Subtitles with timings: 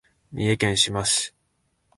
[0.31, 1.35] 三重県志摩市